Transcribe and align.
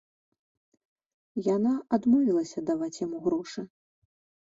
Яна 1.47 1.73
адмовілася 1.97 2.59
даваць 2.71 2.99
яму 3.05 3.17
грошы. 3.27 3.61